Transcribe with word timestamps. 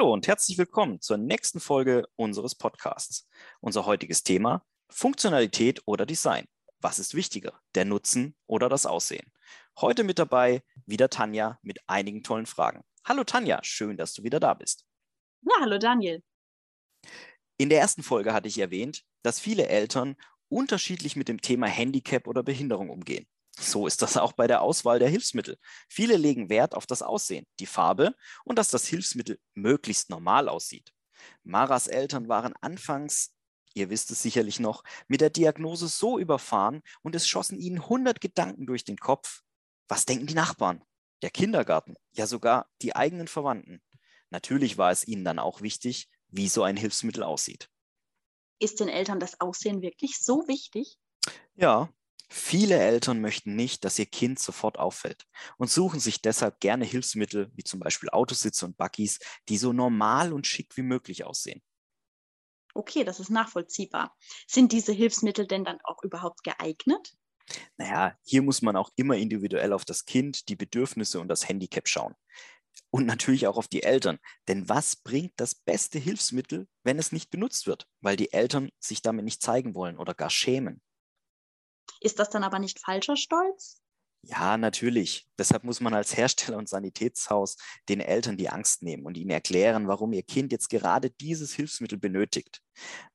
Hallo 0.00 0.14
und 0.14 0.28
herzlich 0.28 0.56
willkommen 0.56 1.02
zur 1.02 1.18
nächsten 1.18 1.60
Folge 1.60 2.08
unseres 2.16 2.54
Podcasts. 2.54 3.28
Unser 3.60 3.84
heutiges 3.84 4.22
Thema 4.22 4.64
Funktionalität 4.88 5.82
oder 5.84 6.06
Design. 6.06 6.46
Was 6.80 6.98
ist 6.98 7.14
wichtiger, 7.14 7.60
der 7.74 7.84
Nutzen 7.84 8.34
oder 8.46 8.70
das 8.70 8.86
Aussehen? 8.86 9.30
Heute 9.78 10.02
mit 10.02 10.18
dabei 10.18 10.62
wieder 10.86 11.10
Tanja 11.10 11.58
mit 11.60 11.80
einigen 11.86 12.22
tollen 12.22 12.46
Fragen. 12.46 12.82
Hallo 13.04 13.24
Tanja, 13.24 13.62
schön, 13.62 13.98
dass 13.98 14.14
du 14.14 14.22
wieder 14.22 14.40
da 14.40 14.54
bist. 14.54 14.86
Ja, 15.42 15.56
hallo 15.60 15.76
Daniel. 15.76 16.22
In 17.58 17.68
der 17.68 17.80
ersten 17.80 18.02
Folge 18.02 18.32
hatte 18.32 18.48
ich 18.48 18.58
erwähnt, 18.58 19.04
dass 19.20 19.38
viele 19.38 19.68
Eltern 19.68 20.16
unterschiedlich 20.48 21.14
mit 21.14 21.28
dem 21.28 21.42
Thema 21.42 21.66
Handicap 21.66 22.26
oder 22.26 22.42
Behinderung 22.42 22.88
umgehen. 22.88 23.26
So 23.60 23.86
ist 23.86 24.00
das 24.00 24.16
auch 24.16 24.32
bei 24.32 24.46
der 24.46 24.62
Auswahl 24.62 24.98
der 24.98 25.10
Hilfsmittel. 25.10 25.58
Viele 25.88 26.16
legen 26.16 26.48
Wert 26.48 26.74
auf 26.74 26.86
das 26.86 27.02
Aussehen, 27.02 27.46
die 27.58 27.66
Farbe 27.66 28.14
und 28.44 28.58
dass 28.58 28.68
das 28.68 28.86
Hilfsmittel 28.86 29.38
möglichst 29.54 30.08
normal 30.08 30.48
aussieht. 30.48 30.92
Maras 31.42 31.86
Eltern 31.86 32.28
waren 32.28 32.54
anfangs, 32.62 33.34
ihr 33.74 33.90
wisst 33.90 34.10
es 34.10 34.22
sicherlich 34.22 34.60
noch, 34.60 34.82
mit 35.08 35.20
der 35.20 35.28
Diagnose 35.28 35.88
so 35.88 36.18
überfahren 36.18 36.80
und 37.02 37.14
es 37.14 37.28
schossen 37.28 37.58
ihnen 37.58 37.86
hundert 37.86 38.22
Gedanken 38.22 38.66
durch 38.66 38.84
den 38.84 38.96
Kopf. 38.96 39.42
Was 39.88 40.06
denken 40.06 40.26
die 40.26 40.34
Nachbarn? 40.34 40.82
Der 41.20 41.30
Kindergarten, 41.30 41.96
ja 42.12 42.26
sogar 42.26 42.70
die 42.80 42.96
eigenen 42.96 43.28
Verwandten. 43.28 43.82
Natürlich 44.30 44.78
war 44.78 44.90
es 44.90 45.06
ihnen 45.06 45.24
dann 45.24 45.38
auch 45.38 45.60
wichtig, 45.60 46.08
wie 46.28 46.48
so 46.48 46.62
ein 46.62 46.78
Hilfsmittel 46.78 47.22
aussieht. 47.22 47.68
Ist 48.58 48.80
den 48.80 48.88
Eltern 48.88 49.20
das 49.20 49.38
Aussehen 49.40 49.82
wirklich 49.82 50.18
so 50.18 50.48
wichtig? 50.48 50.96
Ja, 51.54 51.90
Viele 52.32 52.78
Eltern 52.78 53.20
möchten 53.20 53.56
nicht, 53.56 53.84
dass 53.84 53.98
ihr 53.98 54.06
Kind 54.06 54.38
sofort 54.38 54.78
auffällt 54.78 55.26
und 55.58 55.68
suchen 55.70 56.00
sich 56.00 56.22
deshalb 56.22 56.58
gerne 56.58 56.86
Hilfsmittel 56.86 57.50
wie 57.56 57.62
zum 57.64 57.78
Beispiel 57.78 58.08
Autositze 58.08 58.64
und 58.64 58.78
Buggies, 58.78 59.18
die 59.50 59.58
so 59.58 59.74
normal 59.74 60.32
und 60.32 60.46
schick 60.46 60.76
wie 60.78 60.82
möglich 60.82 61.24
aussehen. 61.24 61.60
Okay, 62.74 63.04
das 63.04 63.20
ist 63.20 63.30
nachvollziehbar. 63.30 64.16
Sind 64.48 64.72
diese 64.72 64.90
Hilfsmittel 64.92 65.46
denn 65.46 65.64
dann 65.64 65.78
auch 65.84 66.02
überhaupt 66.02 66.42
geeignet? 66.42 67.14
Naja, 67.78 68.16
hier 68.24 68.42
muss 68.42 68.62
man 68.62 68.76
auch 68.76 68.90
immer 68.96 69.16
individuell 69.16 69.72
auf 69.72 69.84
das 69.84 70.04
Kind, 70.04 70.48
die 70.48 70.56
Bedürfnisse 70.56 71.20
und 71.20 71.28
das 71.28 71.48
Handicap 71.48 71.88
schauen. 71.88 72.14
Und 72.90 73.06
natürlich 73.06 73.46
auch 73.46 73.56
auf 73.56 73.68
die 73.68 73.82
Eltern. 73.84 74.18
Denn 74.48 74.68
was 74.68 74.96
bringt 74.96 75.34
das 75.36 75.54
beste 75.54 75.98
Hilfsmittel, 75.98 76.68
wenn 76.84 76.98
es 76.98 77.12
nicht 77.12 77.30
benutzt 77.30 77.66
wird, 77.66 77.88
weil 78.00 78.16
die 78.16 78.32
Eltern 78.32 78.70
sich 78.80 79.02
damit 79.02 79.24
nicht 79.24 79.42
zeigen 79.42 79.74
wollen 79.74 79.98
oder 79.98 80.14
gar 80.14 80.30
schämen? 80.30 80.82
Ist 82.00 82.18
das 82.18 82.30
dann 82.30 82.44
aber 82.44 82.58
nicht 82.58 82.78
falscher 82.78 83.16
Stolz? 83.16 83.80
Ja, 84.22 84.58
natürlich. 84.58 85.26
Deshalb 85.38 85.64
muss 85.64 85.80
man 85.80 85.94
als 85.94 86.14
Hersteller 86.14 86.58
und 86.58 86.68
Sanitätshaus 86.68 87.56
den 87.88 88.00
Eltern 88.00 88.36
die 88.36 88.50
Angst 88.50 88.82
nehmen 88.82 89.06
und 89.06 89.16
ihnen 89.16 89.30
erklären, 89.30 89.88
warum 89.88 90.12
ihr 90.12 90.22
Kind 90.22 90.52
jetzt 90.52 90.68
gerade 90.68 91.10
dieses 91.10 91.54
Hilfsmittel 91.54 91.98
benötigt. 91.98 92.60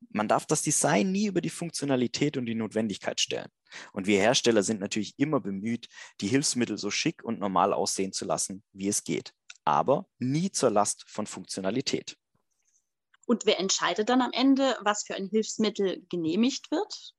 Man 0.10 0.28
darf 0.28 0.48
das 0.48 0.64
Design 0.64 1.12
nie 1.12 1.28
über 1.28 1.42
die 1.42 1.52
Funktionalität 1.52 2.38
und 2.38 2.48
die 2.48 2.56
Notwendigkeit 2.56 3.22
stellen. 3.22 3.50
Und 3.94 4.08
wir 4.08 4.20
Hersteller 4.20 4.64
sind 4.64 4.80
natürlich 4.80 5.14
immer 5.18 5.40
bemüht, 5.40 5.88
die 6.22 6.28
Hilfsmittel 6.28 6.78
so 6.78 6.90
schick 6.90 7.24
und 7.24 7.40
normal 7.40 7.72
aussehen 7.74 8.12
zu 8.12 8.26
lassen, 8.26 8.64
wie 8.74 8.88
es 8.88 9.04
geht. 9.04 9.32
Aber 9.64 10.08
nie 10.18 10.52
zur 10.52 10.72
Last 10.72 11.06
von 11.08 11.28
Funktionalität. 11.28 12.18
Und 13.28 13.46
wer 13.46 13.60
entscheidet 13.60 14.10
dann 14.10 14.22
am 14.22 14.32
Ende, 14.32 14.78
was 14.82 15.04
für 15.04 15.16
ein 15.16 15.28
Hilfsmittel 15.28 16.04
genehmigt 16.10 16.72
wird? 16.72 17.14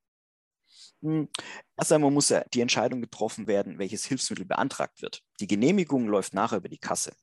Erst 1.01 1.91
einmal 1.91 2.11
muss 2.11 2.33
die 2.53 2.61
Entscheidung 2.61 3.01
getroffen 3.01 3.47
werden, 3.47 3.77
welches 3.77 4.05
Hilfsmittel 4.05 4.45
beantragt 4.45 5.01
wird. 5.01 5.21
Die 5.39 5.47
Genehmigung 5.47 6.07
läuft 6.07 6.33
nachher 6.33 6.57
über 6.57 6.69
die 6.69 6.79
Kasse. 6.79 7.13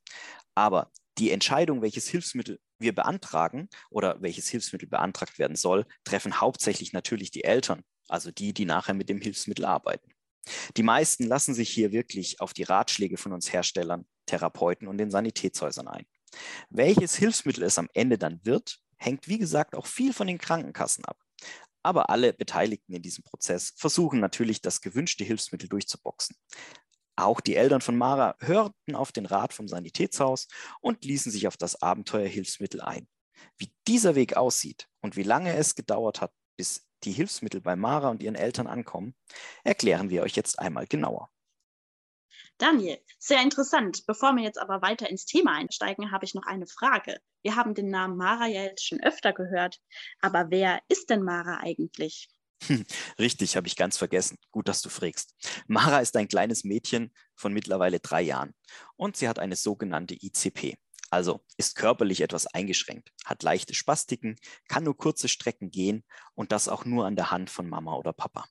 Aber 0.55 0.91
die 1.17 1.31
Entscheidung, 1.31 1.81
welches 1.81 2.07
Hilfsmittel 2.07 2.59
wir 2.79 2.93
beantragen 2.93 3.69
oder 3.89 4.21
welches 4.21 4.49
Hilfsmittel 4.49 4.87
beantragt 4.87 5.39
werden 5.39 5.55
soll, 5.55 5.85
treffen 6.03 6.39
hauptsächlich 6.39 6.93
natürlich 6.93 7.31
die 7.31 7.43
Eltern, 7.43 7.83
also 8.07 8.31
die, 8.31 8.53
die 8.53 8.65
nachher 8.65 8.93
mit 8.93 9.09
dem 9.09 9.21
Hilfsmittel 9.21 9.65
arbeiten. 9.65 10.11
Die 10.77 10.83
meisten 10.83 11.25
lassen 11.25 11.53
sich 11.53 11.69
hier 11.69 11.91
wirklich 11.91 12.39
auf 12.39 12.53
die 12.53 12.63
Ratschläge 12.63 13.17
von 13.17 13.33
uns 13.33 13.51
Herstellern, 13.51 14.05
Therapeuten 14.25 14.87
und 14.87 14.97
den 14.97 15.11
Sanitätshäusern 15.11 15.87
ein. 15.87 16.05
Welches 16.69 17.15
Hilfsmittel 17.15 17.63
es 17.63 17.77
am 17.77 17.89
Ende 17.93 18.17
dann 18.17 18.39
wird, 18.43 18.79
hängt 18.97 19.27
wie 19.27 19.37
gesagt 19.37 19.75
auch 19.75 19.87
viel 19.87 20.13
von 20.13 20.27
den 20.27 20.37
Krankenkassen 20.37 21.05
ab. 21.05 21.17
Aber 21.85 22.09
alle 22.09 22.33
Beteiligten 22.33 22.95
in 22.95 23.03
diesem 23.03 23.23
Prozess 23.23 23.71
versuchen 23.77 24.19
natürlich, 24.19 24.59
das 24.59 24.81
gewünschte 24.81 25.23
Hilfsmittel 25.23 25.69
durchzuboxen. 25.69 26.35
Auch 27.15 27.39
die 27.39 27.55
Eltern 27.55 27.79
von 27.79 27.95
Mara 27.95 28.35
hörten 28.39 28.95
auf 28.95 29.11
den 29.11 29.27
Rat 29.27 29.53
vom 29.53 29.67
Sanitätshaus 29.67 30.47
und 30.81 31.05
ließen 31.05 31.31
sich 31.31 31.47
auf 31.47 31.57
das 31.57 31.83
Abenteuer 31.83 32.27
Hilfsmittel 32.27 32.81
ein. 32.81 33.07
Wie 33.59 33.71
dieser 33.87 34.15
Weg 34.15 34.35
aussieht 34.35 34.87
und 35.01 35.15
wie 35.15 35.21
lange 35.21 35.55
es 35.55 35.75
gedauert 35.75 36.21
hat, 36.21 36.33
bis 36.57 36.87
die 37.03 37.11
Hilfsmittel 37.11 37.61
bei 37.61 37.75
Mara 37.75 38.09
und 38.09 38.23
ihren 38.23 38.33
Eltern 38.33 38.65
ankommen, 38.65 39.13
erklären 39.63 40.09
wir 40.09 40.23
euch 40.23 40.35
jetzt 40.35 40.57
einmal 40.57 40.87
genauer. 40.87 41.29
Daniel, 42.57 42.97
sehr 43.19 43.41
interessant. 43.41 44.05
Bevor 44.07 44.33
wir 44.33 44.43
jetzt 44.43 44.59
aber 44.59 44.81
weiter 44.81 45.09
ins 45.09 45.25
Thema 45.25 45.55
einsteigen, 45.55 46.11
habe 46.11 46.23
ich 46.23 46.33
noch 46.33 46.45
eine 46.45 46.67
Frage. 46.67 47.19
Wir 47.43 47.55
haben 47.55 47.73
den 47.73 47.89
Namen 47.89 48.15
Mara 48.15 48.47
jetzt 48.47 48.87
schon 48.87 49.01
öfter 49.01 49.33
gehört, 49.33 49.79
aber 50.21 50.47
wer 50.49 50.79
ist 50.87 51.09
denn 51.09 51.21
Mara 51.21 51.57
eigentlich? 51.57 52.29
Richtig, 53.19 53.57
habe 53.57 53.67
ich 53.67 53.75
ganz 53.75 53.97
vergessen. 53.97 54.37
Gut, 54.51 54.67
dass 54.67 54.81
du 54.81 54.89
fragst. 54.89 55.35
Mara 55.67 55.99
ist 55.99 56.15
ein 56.15 56.29
kleines 56.29 56.63
Mädchen 56.63 57.13
von 57.35 57.53
mittlerweile 57.53 57.99
drei 57.99 58.21
Jahren 58.21 58.53
und 58.95 59.17
sie 59.17 59.27
hat 59.27 59.39
eine 59.39 59.57
sogenannte 59.57 60.15
ICP. 60.15 60.75
Also 61.11 61.41
ist 61.57 61.75
körperlich 61.75 62.21
etwas 62.21 62.47
eingeschränkt, 62.47 63.11
hat 63.25 63.43
leichte 63.43 63.73
Spastiken, 63.73 64.37
kann 64.67 64.83
nur 64.83 64.97
kurze 64.97 65.27
Strecken 65.27 65.69
gehen 65.71 66.03
und 66.33 66.51
das 66.51 66.67
auch 66.67 66.85
nur 66.85 67.05
an 67.05 67.15
der 67.15 67.31
Hand 67.31 67.49
von 67.49 67.69
Mama 67.69 67.95
oder 67.95 68.13
Papa. 68.13 68.45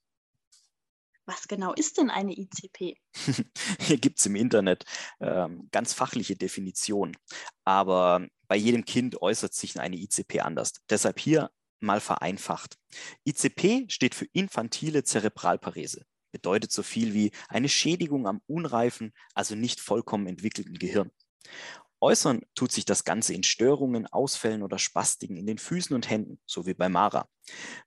Was 1.26 1.48
genau 1.48 1.72
ist 1.72 1.98
denn 1.98 2.10
eine 2.10 2.36
ICP? 2.36 2.96
Hier 3.80 3.98
gibt 3.98 4.18
es 4.18 4.26
im 4.26 4.36
Internet 4.36 4.84
ähm, 5.20 5.68
ganz 5.72 5.94
fachliche 5.94 6.36
Definitionen, 6.36 7.16
aber 7.64 8.26
bei 8.46 8.56
jedem 8.56 8.84
Kind 8.84 9.22
äußert 9.22 9.54
sich 9.54 9.80
eine 9.80 9.96
ICP 9.96 10.40
anders. 10.40 10.74
Deshalb 10.90 11.18
hier 11.18 11.50
mal 11.80 12.00
vereinfacht. 12.00 12.76
ICP 13.24 13.86
steht 13.88 14.14
für 14.14 14.26
infantile 14.32 15.04
Zerebralparese, 15.04 16.04
bedeutet 16.32 16.72
so 16.72 16.82
viel 16.82 17.14
wie 17.14 17.30
eine 17.48 17.68
Schädigung 17.68 18.26
am 18.26 18.42
unreifen, 18.46 19.12
also 19.34 19.54
nicht 19.54 19.80
vollkommen 19.80 20.26
entwickelten 20.26 20.78
Gehirn. 20.78 21.10
Äußern 22.00 22.42
tut 22.54 22.70
sich 22.70 22.84
das 22.84 23.04
Ganze 23.04 23.32
in 23.32 23.44
Störungen, 23.44 24.06
Ausfällen 24.06 24.62
oder 24.62 24.78
Spastiken 24.78 25.38
in 25.38 25.46
den 25.46 25.56
Füßen 25.56 25.96
und 25.96 26.10
Händen, 26.10 26.38
so 26.44 26.66
wie 26.66 26.74
bei 26.74 26.90
Mara. 26.90 27.28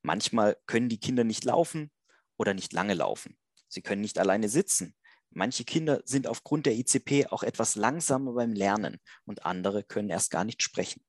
Manchmal 0.02 0.58
können 0.66 0.90
die 0.90 1.00
Kinder 1.00 1.24
nicht 1.24 1.46
laufen, 1.46 1.92
oder 2.38 2.54
nicht 2.54 2.74
lange 2.74 2.94
laufen. 2.94 3.38
Sie 3.68 3.82
können 3.82 4.02
nicht 4.02 4.20
alleine 4.20 4.50
sitzen. 4.50 4.96
Manche 5.32 5.66
Kinder 5.66 6.02
sind 6.06 6.28
aufgrund 6.28 6.66
der 6.66 6.76
ICP 6.76 7.28
auch 7.28 7.44
etwas 7.44 7.76
langsamer 7.76 8.34
beim 8.34 8.54
Lernen 8.54 9.00
und 9.26 9.46
andere 9.46 9.84
können 9.84 10.10
erst 10.10 10.32
gar 10.32 10.46
nicht 10.46 10.64
sprechen. 10.64 11.02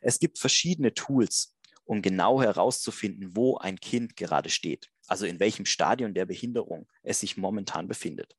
Es 0.00 0.18
gibt 0.18 0.38
verschiedene 0.38 0.94
Tools, 0.94 1.56
um 1.84 2.02
genau 2.02 2.40
herauszufinden, 2.40 3.34
wo 3.34 3.56
ein 3.56 3.80
Kind 3.80 4.16
gerade 4.16 4.50
steht, 4.50 4.90
also 5.08 5.26
in 5.26 5.40
welchem 5.40 5.66
Stadium 5.66 6.14
der 6.14 6.26
Behinderung 6.26 6.88
es 7.02 7.20
sich 7.20 7.36
momentan 7.36 7.88
befindet. 7.88 8.36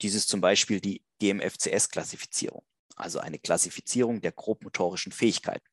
Dies 0.00 0.14
ist 0.14 0.28
zum 0.28 0.40
Beispiel 0.40 0.80
die 0.80 1.04
GMFCS-Klassifizierung, 1.20 2.64
also 2.94 3.18
eine 3.18 3.38
Klassifizierung 3.38 4.20
der 4.20 4.32
grobmotorischen 4.32 5.12
Fähigkeiten. 5.12 5.66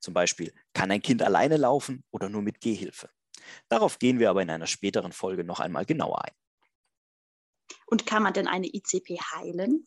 Zum 0.00 0.14
Beispiel, 0.14 0.52
kann 0.72 0.90
ein 0.90 1.02
Kind 1.02 1.22
alleine 1.22 1.56
laufen 1.56 2.04
oder 2.10 2.28
nur 2.28 2.42
mit 2.42 2.60
Gehhilfe? 2.60 3.10
Darauf 3.68 3.98
gehen 3.98 4.18
wir 4.18 4.30
aber 4.30 4.42
in 4.42 4.50
einer 4.50 4.66
späteren 4.66 5.12
Folge 5.12 5.44
noch 5.44 5.60
einmal 5.60 5.84
genauer 5.84 6.24
ein. 6.24 6.32
Und 7.86 8.06
kann 8.06 8.22
man 8.22 8.32
denn 8.32 8.46
eine 8.46 8.66
ICP 8.66 9.20
heilen? 9.34 9.84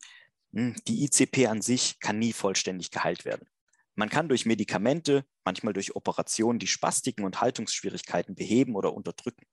Hm, 0.52 0.76
die 0.86 1.04
ICP 1.04 1.46
an 1.46 1.62
sich 1.62 2.00
kann 2.00 2.18
nie 2.18 2.32
vollständig 2.32 2.90
geheilt 2.90 3.24
werden. 3.24 3.48
Man 3.94 4.08
kann 4.08 4.28
durch 4.28 4.46
Medikamente, 4.46 5.24
manchmal 5.44 5.72
durch 5.72 5.96
Operationen, 5.96 6.58
die 6.58 6.68
Spastiken 6.68 7.24
und 7.24 7.40
Haltungsschwierigkeiten 7.40 8.36
beheben 8.36 8.76
oder 8.76 8.94
unterdrücken. 8.94 9.44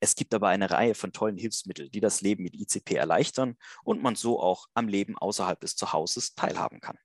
Es 0.00 0.14
gibt 0.14 0.34
aber 0.34 0.48
eine 0.48 0.70
Reihe 0.70 0.94
von 0.94 1.12
tollen 1.12 1.36
Hilfsmitteln, 1.36 1.90
die 1.90 2.00
das 2.00 2.20
Leben 2.20 2.42
mit 2.42 2.54
ICP 2.54 2.94
erleichtern 2.94 3.56
und 3.82 4.02
man 4.02 4.16
so 4.16 4.40
auch 4.40 4.66
am 4.74 4.86
Leben 4.86 5.16
außerhalb 5.16 5.60
des 5.60 5.76
Zuhauses 5.76 6.34
teilhaben 6.34 6.80
kann. 6.80 6.98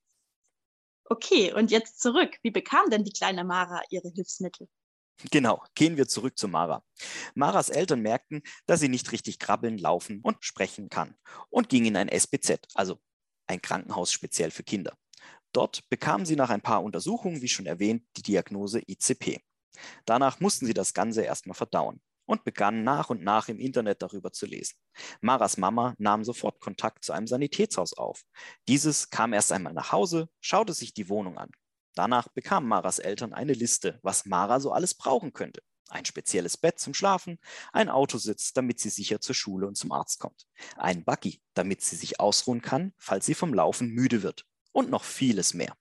Okay, 1.06 1.54
und 1.54 1.72
jetzt 1.72 2.02
zurück. 2.02 2.38
Wie 2.42 2.52
bekam 2.52 2.90
denn 2.90 3.04
die 3.04 3.14
kleine 3.14 3.44
Mara 3.44 3.82
ihre 3.90 4.10
Hilfsmittel? 4.10 4.68
Genau, 5.32 5.64
gehen 5.76 5.98
wir 5.98 6.08
zurück 6.08 6.38
zu 6.38 6.48
Mara. 6.48 6.84
Maras 7.36 7.70
Eltern 7.70 8.02
merkten, 8.02 8.42
dass 8.66 8.82
sie 8.82 8.90
nicht 8.90 9.12
richtig 9.12 9.40
krabbeln, 9.40 9.78
laufen 9.78 10.20
und 10.22 10.44
sprechen 10.44 10.90
kann 10.90 11.16
und 11.50 11.70
gingen 11.70 11.88
in 11.88 11.98
ein 11.98 12.10
SPZ, 12.10 12.68
also 12.74 13.00
ein 13.48 13.62
Krankenhaus 13.62 14.12
speziell 14.12 14.52
für 14.52 14.64
Kinder. 14.64 14.98
Dort 15.54 15.88
bekamen 15.90 16.26
sie 16.26 16.36
nach 16.36 16.50
ein 16.50 16.62
paar 16.62 16.84
Untersuchungen, 16.84 17.42
wie 17.42 17.48
schon 17.48 17.66
erwähnt, 17.66 18.04
die 18.18 18.24
Diagnose 18.24 18.82
ICP. 18.86 19.40
Danach 20.06 20.40
mussten 20.42 20.66
sie 20.66 20.74
das 20.74 20.94
Ganze 20.94 21.22
erstmal 21.22 21.56
verdauen 21.56 22.02
und 22.26 22.44
begannen 22.44 22.84
nach 22.84 23.10
und 23.10 23.24
nach 23.24 23.48
im 23.48 23.60
Internet 23.60 24.02
darüber 24.02 24.32
zu 24.32 24.46
lesen. 24.46 24.76
Maras 25.22 25.58
Mama 25.58 25.96
nahm 25.98 26.24
sofort 26.24 26.60
Kontakt 26.60 27.06
zu 27.06 27.14
einem 27.14 27.28
Sanitätshaus 27.28 27.94
auf. 27.94 28.24
Dieses 28.68 29.10
kam 29.10 29.32
erst 29.32 29.52
einmal 29.52 29.74
nach 29.74 29.92
Hause, 29.92 30.28
schaute 30.42 30.74
sich 30.74 30.94
die 30.94 31.08
Wohnung 31.08 31.38
an, 31.38 31.52
Danach 31.96 32.28
bekamen 32.28 32.68
Maras 32.68 33.00
Eltern 33.00 33.34
eine 33.34 33.54
Liste, 33.54 34.00
was 34.04 34.26
Mara 34.26 34.60
so 34.60 34.72
alles 34.72 34.94
brauchen 34.94 35.34
könnte. 35.34 35.62
Ein 35.90 36.06
spezielles 36.06 36.58
Bett 36.58 36.80
zum 36.80 36.94
Schlafen, 36.94 37.40
ein 37.72 37.90
Autositz, 37.90 38.54
damit 38.54 38.80
sie 38.80 38.90
sicher 38.90 39.22
zur 39.22 39.36
Schule 39.36 39.68
und 39.68 39.76
zum 39.76 39.92
Arzt 39.92 40.20
kommt, 40.20 40.48
ein 40.78 41.04
Buggy, 41.04 41.42
damit 41.54 41.82
sie 41.82 41.96
sich 41.96 42.20
ausruhen 42.20 42.62
kann, 42.62 42.94
falls 42.98 43.26
sie 43.26 43.36
vom 43.36 43.54
Laufen 43.54 43.90
müde 43.90 44.24
wird 44.24 44.46
und 44.72 44.90
noch 44.90 45.04
vieles 45.04 45.54
mehr. 45.54 45.76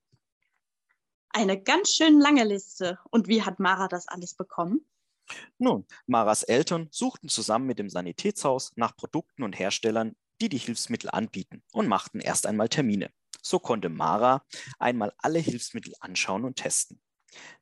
Eine 1.30 1.60
ganz 1.60 1.90
schön 1.90 2.20
lange 2.20 2.44
Liste. 2.44 2.98
Und 3.10 3.26
wie 3.26 3.42
hat 3.42 3.58
Mara 3.58 3.88
das 3.88 4.06
alles 4.06 4.34
bekommen? 4.34 4.86
Nun, 5.58 5.86
Maras 6.06 6.42
Eltern 6.42 6.88
suchten 6.92 7.28
zusammen 7.28 7.66
mit 7.66 7.78
dem 7.78 7.88
Sanitätshaus 7.88 8.72
nach 8.76 8.94
Produkten 8.96 9.42
und 9.42 9.58
Herstellern, 9.58 10.14
die 10.40 10.48
die 10.48 10.58
Hilfsmittel 10.58 11.10
anbieten 11.10 11.62
und 11.72 11.88
machten 11.88 12.20
erst 12.20 12.46
einmal 12.46 12.68
Termine. 12.68 13.10
So 13.42 13.58
konnte 13.58 13.88
Mara 13.88 14.44
einmal 14.78 15.12
alle 15.18 15.38
Hilfsmittel 15.38 15.94
anschauen 16.00 16.44
und 16.44 16.56
testen. 16.56 17.00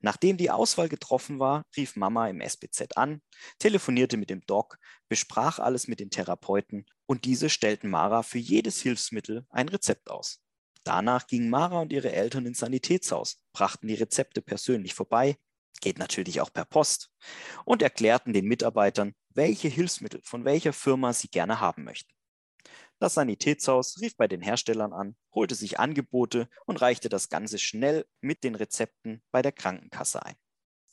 Nachdem 0.00 0.36
die 0.36 0.50
Auswahl 0.50 0.88
getroffen 0.88 1.38
war, 1.38 1.64
rief 1.76 1.96
Mama 1.96 2.28
im 2.28 2.40
SBZ 2.40 2.96
an, 2.96 3.22
telefonierte 3.58 4.16
mit 4.16 4.30
dem 4.30 4.44
Doc, 4.46 4.78
besprach 5.08 5.58
alles 5.58 5.88
mit 5.88 6.00
den 6.00 6.10
Therapeuten 6.10 6.86
und 7.06 7.24
diese 7.24 7.48
stellten 7.48 7.90
Mara 7.90 8.22
für 8.22 8.38
jedes 8.38 8.80
Hilfsmittel 8.80 9.46
ein 9.50 9.68
Rezept 9.68 10.10
aus. 10.10 10.40
Danach 10.84 11.26
gingen 11.26 11.48
Mara 11.48 11.80
und 11.80 11.92
ihre 11.92 12.12
Eltern 12.12 12.46
ins 12.46 12.58
Sanitätshaus, 12.58 13.42
brachten 13.52 13.86
die 13.86 13.94
Rezepte 13.94 14.42
persönlich 14.42 14.94
vorbei, 14.94 15.36
geht 15.80 15.98
natürlich 15.98 16.40
auch 16.40 16.52
per 16.52 16.64
Post, 16.64 17.10
und 17.64 17.82
erklärten 17.82 18.32
den 18.32 18.46
Mitarbeitern, 18.46 19.14
welche 19.30 19.68
Hilfsmittel 19.68 20.20
von 20.24 20.44
welcher 20.44 20.72
Firma 20.72 21.12
sie 21.12 21.28
gerne 21.28 21.60
haben 21.60 21.84
möchten. 21.84 22.12
Das 23.02 23.14
Sanitätshaus 23.14 24.00
rief 24.00 24.16
bei 24.16 24.28
den 24.28 24.40
Herstellern 24.40 24.92
an, 24.92 25.16
holte 25.34 25.56
sich 25.56 25.80
Angebote 25.80 26.48
und 26.66 26.80
reichte 26.80 27.08
das 27.08 27.30
Ganze 27.30 27.58
schnell 27.58 28.06
mit 28.20 28.44
den 28.44 28.54
Rezepten 28.54 29.24
bei 29.32 29.42
der 29.42 29.50
Krankenkasse 29.50 30.24
ein. 30.24 30.36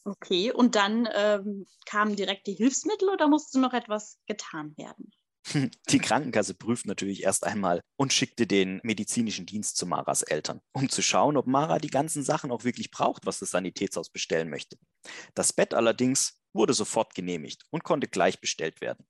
Okay, 0.06 0.52
und 0.52 0.74
dann 0.74 1.08
ähm, 1.14 1.68
kamen 1.86 2.16
direkt 2.16 2.48
die 2.48 2.56
Hilfsmittel 2.56 3.10
oder 3.10 3.28
musste 3.28 3.60
noch 3.60 3.74
etwas 3.74 4.18
getan 4.26 4.76
werden? 4.76 5.12
Die 5.90 6.00
Krankenkasse 6.00 6.56
prüft 6.56 6.88
natürlich 6.88 7.22
erst 7.24 7.44
einmal 7.44 7.82
und 7.96 8.12
schickte 8.12 8.48
den 8.48 8.80
medizinischen 8.84 9.46
Dienst 9.46 9.78
zu 9.78 9.86
Maras 9.86 10.24
Eltern, 10.24 10.62
um 10.74 10.90
zu 10.90 11.04
schauen, 11.04 11.38
ob 11.38 11.46
Mara 11.46 11.78
die 11.78 11.90
ganzen 11.90 12.24
Sachen 12.24 12.52
auch 12.52 12.64
wirklich 12.64 12.92
braucht, 12.92 13.26
was 13.26 13.40
das 13.40 13.52
Sanitätshaus 13.52 14.10
bestellen 14.10 14.50
möchte. 14.50 14.78
Das 15.36 15.54
Bett 15.54 15.76
allerdings 15.76 16.39
wurde 16.54 16.74
sofort 16.74 17.16
genehmigt 17.16 17.66
und 17.70 17.84
konnte 17.84 18.08
gleich 18.08 18.40
bestellt 18.40 18.82
werden. 18.82 19.06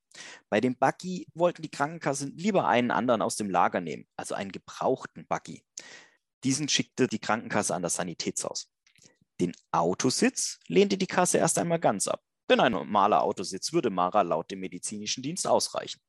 Bei 0.49 0.59
dem 0.59 0.75
Buggy 0.75 1.27
wollten 1.33 1.61
die 1.61 1.71
Krankenkassen 1.71 2.35
lieber 2.35 2.67
einen 2.67 2.91
anderen 2.91 3.21
aus 3.21 3.35
dem 3.35 3.49
Lager 3.49 3.81
nehmen, 3.81 4.07
also 4.15 4.35
einen 4.35 4.51
gebrauchten 4.51 5.27
Buggy. 5.27 5.63
Diesen 6.43 6.69
schickte 6.69 7.07
die 7.07 7.19
Krankenkasse 7.19 7.75
an 7.75 7.81
das 7.81 7.95
Sanitätshaus. 7.95 8.71
Den 9.39 9.53
Autositz 9.71 10.59
lehnte 10.67 10.97
die 10.97 11.07
Kasse 11.07 11.37
erst 11.37 11.57
einmal 11.57 11.79
ganz 11.79 12.07
ab, 12.07 12.21
denn 12.49 12.59
ein 12.59 12.73
normaler 12.73 13.23
Autositz 13.23 13.71
würde 13.71 13.89
Mara 13.89 14.21
laut 14.21 14.51
dem 14.51 14.59
medizinischen 14.59 15.23
Dienst 15.23 15.47
ausreichen. 15.47 16.01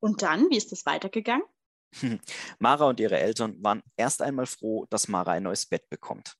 Und 0.00 0.22
dann, 0.22 0.48
wie 0.50 0.56
ist 0.56 0.72
es 0.72 0.86
weitergegangen? 0.86 1.44
Mara 2.58 2.86
und 2.86 3.00
ihre 3.00 3.18
Eltern 3.18 3.62
waren 3.62 3.82
erst 3.96 4.22
einmal 4.22 4.46
froh, 4.46 4.86
dass 4.90 5.08
Mara 5.08 5.32
ein 5.32 5.42
neues 5.42 5.66
Bett 5.66 5.88
bekommt. 5.90 6.36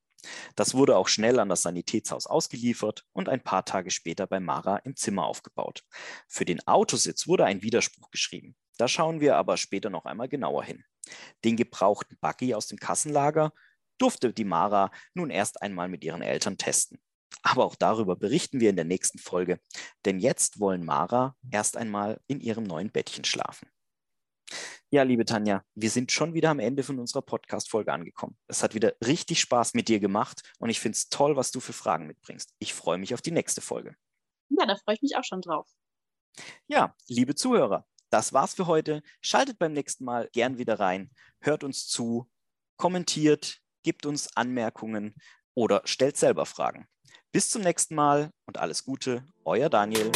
Das 0.57 0.75
wurde 0.75 0.97
auch 0.97 1.09
schnell 1.09 1.39
an 1.39 1.49
das 1.49 1.63
Sanitätshaus 1.63 2.27
ausgeliefert 2.27 3.05
und 3.13 3.29
ein 3.29 3.43
paar 3.43 3.65
Tage 3.65 3.91
später 3.91 4.27
bei 4.27 4.41
Mara 4.41 4.77
im 4.79 4.97
Zimmer 4.97 5.27
aufgebaut. 5.27 5.83
Für 6.29 6.45
den 6.45 6.67
Autositz 6.67 7.27
wurde 7.27 7.45
ein 7.45 7.63
Widerspruch 7.63 8.11
geschrieben. 8.11 8.57
Da 8.79 8.89
schauen 8.89 9.21
wir 9.21 9.37
aber 9.37 9.57
später 9.57 9.91
noch 9.91 10.05
einmal 10.05 10.29
genauer 10.29 10.65
hin. 10.65 10.85
Den 11.45 11.57
gebrauchten 11.57 12.17
Buggy 12.21 12.55
aus 12.55 12.67
dem 12.67 12.79
Kassenlager 12.79 13.53
durfte 13.99 14.33
die 14.33 14.45
Mara 14.45 14.91
nun 15.15 15.31
erst 15.31 15.63
einmal 15.63 15.89
mit 15.89 16.05
ihren 16.05 16.23
Eltern 16.23 16.57
testen. 16.57 16.99
Aber 17.43 17.65
auch 17.65 17.75
darüber 17.75 18.17
berichten 18.17 18.61
wir 18.61 18.71
in 18.71 18.77
der 18.77 18.85
nächsten 18.85 19.19
Folge, 19.19 19.61
denn 20.05 20.19
jetzt 20.19 20.61
wollen 20.61 20.85
Mara 20.85 21.37
erst 21.51 21.77
einmal 21.77 22.21
in 22.27 22.41
ihrem 22.41 22.65
neuen 22.65 22.91
Bettchen 22.91 23.25
schlafen. 23.25 23.69
Ja, 24.93 25.05
liebe 25.05 25.25
Tanja, 25.25 25.63
wir 25.77 25.89
sind 25.89 26.11
schon 26.11 26.35
wieder 26.35 26.51
am 26.51 26.59
Ende 26.59 26.83
von 26.83 26.99
unserer 26.99 27.23
Podcast-Folge 27.23 27.93
angekommen. 27.93 28.37
Es 28.49 28.65
hat 28.65 28.75
wieder 28.75 28.97
richtig 29.07 29.39
Spaß 29.39 29.75
mit 29.75 29.87
dir 29.87 30.01
gemacht 30.01 30.43
und 30.59 30.69
ich 30.69 30.81
finde 30.81 30.97
es 30.97 31.09
toll, 31.09 31.37
was 31.37 31.53
du 31.53 31.61
für 31.61 31.73
Fragen 31.73 32.09
mitbringst. 32.09 32.53
Ich 32.59 32.75
freue 32.75 32.99
mich 32.99 33.15
auf 33.15 33.23
die 33.23 33.31
nächste 33.31 33.61
Folge. 33.61 33.95
Ja, 34.49 34.67
da 34.67 34.75
freue 34.75 34.97
ich 34.97 35.03
mich 35.03 35.15
auch 35.15 35.23
schon 35.23 35.43
drauf. 35.43 35.71
Ja, 36.67 36.97
liebe 37.07 37.37
Zuhörer, 37.37 37.87
das 38.11 38.33
war's 38.33 38.55
für 38.55 38.67
heute. 38.67 39.03
Schaltet 39.21 39.61
beim 39.61 39.75
nächsten 39.75 40.05
Mal 40.05 40.29
gern 40.33 40.59
wieder 40.59 40.81
rein, 40.81 41.13
hört 41.39 41.63
uns 41.63 41.87
zu, 41.87 42.29
kommentiert, 42.77 43.61
gibt 43.85 44.07
uns 44.07 44.37
Anmerkungen 44.37 45.15
oder 45.55 45.83
stellt 45.85 46.17
selber 46.17 46.47
Fragen. 46.47 46.89
Bis 47.31 47.49
zum 47.49 47.63
nächsten 47.63 47.95
Mal 47.95 48.33
und 48.45 48.59
alles 48.59 48.83
Gute, 48.83 49.25
euer 49.45 49.69
Daniel. 49.69 50.11